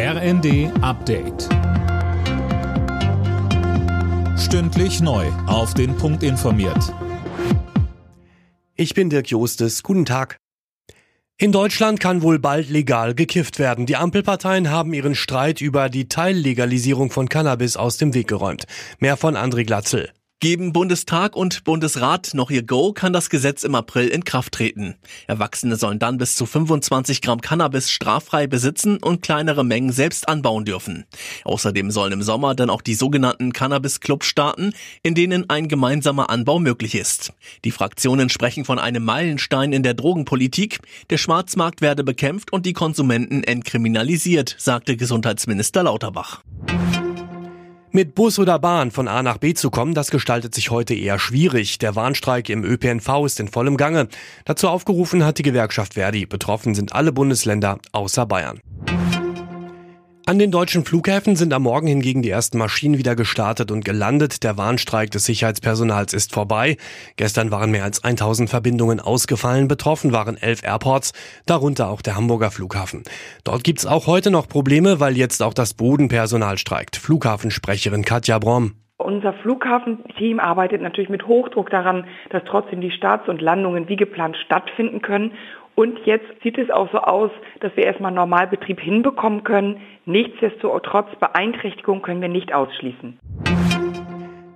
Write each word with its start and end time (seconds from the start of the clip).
RND 0.00 0.70
Update. 0.80 1.48
Stündlich 4.38 5.00
neu. 5.00 5.26
Auf 5.48 5.74
den 5.74 5.96
Punkt 5.96 6.22
informiert. 6.22 6.94
Ich 8.76 8.94
bin 8.94 9.10
Dirk 9.10 9.28
Jostes. 9.28 9.82
Guten 9.82 10.04
Tag. 10.04 10.36
In 11.36 11.50
Deutschland 11.50 11.98
kann 11.98 12.22
wohl 12.22 12.38
bald 12.38 12.70
legal 12.70 13.16
gekifft 13.16 13.58
werden. 13.58 13.86
Die 13.86 13.96
Ampelparteien 13.96 14.70
haben 14.70 14.94
ihren 14.94 15.16
Streit 15.16 15.60
über 15.60 15.88
die 15.88 16.06
Teillegalisierung 16.06 17.10
von 17.10 17.28
Cannabis 17.28 17.76
aus 17.76 17.96
dem 17.96 18.14
Weg 18.14 18.28
geräumt. 18.28 18.66
Mehr 19.00 19.16
von 19.16 19.36
André 19.36 19.64
Glatzel. 19.64 20.12
Geben 20.40 20.72
Bundestag 20.72 21.34
und 21.34 21.64
Bundesrat 21.64 22.32
noch 22.32 22.48
ihr 22.52 22.62
Go, 22.62 22.92
kann 22.92 23.12
das 23.12 23.28
Gesetz 23.28 23.64
im 23.64 23.74
April 23.74 24.06
in 24.06 24.22
Kraft 24.22 24.54
treten. 24.54 24.94
Erwachsene 25.26 25.74
sollen 25.74 25.98
dann 25.98 26.16
bis 26.16 26.36
zu 26.36 26.46
25 26.46 27.22
Gramm 27.22 27.40
Cannabis 27.40 27.90
straffrei 27.90 28.46
besitzen 28.46 28.98
und 28.98 29.20
kleinere 29.20 29.64
Mengen 29.64 29.90
selbst 29.90 30.28
anbauen 30.28 30.64
dürfen. 30.64 31.06
Außerdem 31.42 31.90
sollen 31.90 32.12
im 32.12 32.22
Sommer 32.22 32.54
dann 32.54 32.70
auch 32.70 32.82
die 32.82 32.94
sogenannten 32.94 33.52
Cannabis-Clubs 33.52 34.26
starten, 34.26 34.74
in 35.02 35.16
denen 35.16 35.50
ein 35.50 35.66
gemeinsamer 35.66 36.30
Anbau 36.30 36.60
möglich 36.60 36.94
ist. 36.94 37.32
Die 37.64 37.72
Fraktionen 37.72 38.28
sprechen 38.28 38.64
von 38.64 38.78
einem 38.78 39.04
Meilenstein 39.04 39.72
in 39.72 39.82
der 39.82 39.94
Drogenpolitik. 39.94 40.78
Der 41.10 41.18
Schwarzmarkt 41.18 41.80
werde 41.80 42.04
bekämpft 42.04 42.52
und 42.52 42.64
die 42.64 42.74
Konsumenten 42.74 43.42
entkriminalisiert, 43.42 44.54
sagte 44.56 44.96
Gesundheitsminister 44.96 45.82
Lauterbach. 45.82 46.44
Mit 47.98 48.14
Bus 48.14 48.38
oder 48.38 48.60
Bahn 48.60 48.92
von 48.92 49.08
A 49.08 49.24
nach 49.24 49.38
B 49.38 49.54
zu 49.54 49.70
kommen, 49.70 49.92
das 49.92 50.12
gestaltet 50.12 50.54
sich 50.54 50.70
heute 50.70 50.94
eher 50.94 51.18
schwierig. 51.18 51.78
Der 51.78 51.96
Warnstreik 51.96 52.48
im 52.48 52.62
ÖPNV 52.62 53.24
ist 53.26 53.40
in 53.40 53.48
vollem 53.48 53.76
Gange. 53.76 54.06
Dazu 54.44 54.68
aufgerufen 54.68 55.24
hat 55.24 55.38
die 55.38 55.42
Gewerkschaft 55.42 55.94
Verdi. 55.94 56.24
Betroffen 56.24 56.76
sind 56.76 56.92
alle 56.92 57.10
Bundesländer 57.10 57.80
außer 57.90 58.24
Bayern. 58.24 58.60
An 60.28 60.38
den 60.38 60.50
deutschen 60.50 60.84
Flughäfen 60.84 61.36
sind 61.36 61.54
am 61.54 61.62
Morgen 61.62 61.86
hingegen 61.86 62.20
die 62.20 62.28
ersten 62.28 62.58
Maschinen 62.58 62.98
wieder 62.98 63.16
gestartet 63.16 63.70
und 63.70 63.82
gelandet. 63.82 64.44
Der 64.44 64.58
Warnstreik 64.58 65.10
des 65.10 65.24
Sicherheitspersonals 65.24 66.12
ist 66.12 66.34
vorbei. 66.34 66.76
Gestern 67.16 67.50
waren 67.50 67.70
mehr 67.70 67.84
als 67.84 68.04
1000 68.04 68.50
Verbindungen 68.50 69.00
ausgefallen. 69.00 69.68
Betroffen 69.68 70.12
waren 70.12 70.36
elf 70.36 70.62
Airports, 70.62 71.14
darunter 71.46 71.88
auch 71.88 72.02
der 72.02 72.14
Hamburger 72.14 72.50
Flughafen. 72.50 73.04
Dort 73.42 73.64
gibt's 73.64 73.86
auch 73.86 74.06
heute 74.06 74.30
noch 74.30 74.48
Probleme, 74.48 75.00
weil 75.00 75.16
jetzt 75.16 75.42
auch 75.42 75.54
das 75.54 75.72
Bodenpersonal 75.72 76.58
streikt. 76.58 76.96
Flughafensprecherin 76.98 78.04
Katja 78.04 78.38
Brom. 78.38 78.74
Unser 78.98 79.32
Flughafenteam 79.32 80.40
arbeitet 80.40 80.82
natürlich 80.82 81.08
mit 81.08 81.26
Hochdruck 81.26 81.70
daran, 81.70 82.04
dass 82.30 82.42
trotzdem 82.44 82.82
die 82.82 82.90
Starts 82.90 83.28
und 83.28 83.40
Landungen 83.40 83.88
wie 83.88 83.96
geplant 83.96 84.36
stattfinden 84.44 85.00
können. 85.00 85.32
Und 85.78 85.96
jetzt 86.06 86.26
sieht 86.42 86.58
es 86.58 86.70
auch 86.70 86.90
so 86.90 86.98
aus, 86.98 87.30
dass 87.60 87.70
wir 87.76 87.84
erstmal 87.84 88.10
Normalbetrieb 88.10 88.80
hinbekommen 88.80 89.44
können. 89.44 89.80
Nichtsdestotrotz 90.06 91.06
Beeinträchtigung 91.20 92.02
können 92.02 92.20
wir 92.20 92.28
nicht 92.28 92.52
ausschließen. 92.52 93.20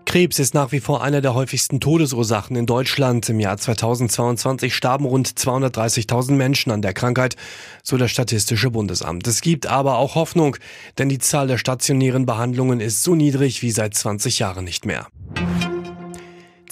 Krebs 0.05 0.41
ist 0.41 0.53
nach 0.53 0.73
wie 0.73 0.81
vor 0.81 1.05
einer 1.05 1.21
der 1.21 1.37
häufigsten 1.37 1.79
Todesursachen 1.79 2.57
in 2.57 2.67
Deutschland. 2.67 3.29
Im 3.29 3.39
Jahr 3.39 3.57
2022 3.57 4.75
starben 4.75 5.05
rund 5.05 5.29
230.000 5.29 6.33
Menschen 6.33 6.73
an 6.73 6.83
der 6.83 6.93
Krankheit, 6.93 7.37
so 7.85 7.97
das 7.97 8.11
Statistische 8.11 8.73
Bundesamt. 8.73 9.25
Es 9.29 9.43
gibt 9.43 9.69
aber 9.69 9.99
auch 9.99 10.17
Hoffnung, 10.17 10.57
denn 10.99 11.09
die 11.09 11.19
Zahl 11.19 11.47
der 11.47 11.57
stationären 11.57 12.27
Behandlungen 12.27 12.81
ist 12.81 13.05
so 13.05 13.15
niedrig 13.15 13.63
wie 13.63 13.71
seit 13.71 13.95
20 13.95 14.41
Jahren 14.41 14.65
nicht 14.65 14.87
mehr. 14.87 15.07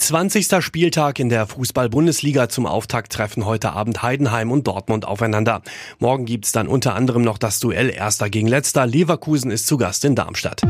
20. 0.01 0.63
Spieltag 0.63 1.19
in 1.19 1.29
der 1.29 1.45
Fußball-Bundesliga 1.45 2.49
zum 2.49 2.65
Auftakt 2.65 3.13
treffen 3.13 3.45
heute 3.45 3.73
Abend 3.73 4.01
Heidenheim 4.01 4.51
und 4.51 4.65
Dortmund 4.65 5.05
aufeinander. 5.05 5.61
Morgen 5.99 6.25
gibt's 6.25 6.51
dann 6.51 6.67
unter 6.67 6.95
anderem 6.95 7.21
noch 7.21 7.37
das 7.37 7.59
Duell 7.59 7.91
Erster 7.91 8.31
gegen 8.31 8.47
Letzter. 8.47 8.87
Leverkusen 8.87 9.51
ist 9.51 9.67
zu 9.67 9.77
Gast 9.77 10.03
in 10.03 10.15
Darmstadt. 10.15 10.63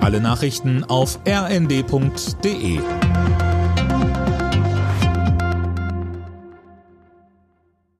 Alle 0.00 0.22
Nachrichten 0.22 0.84
auf 0.84 1.18
rnd.de 1.28 2.80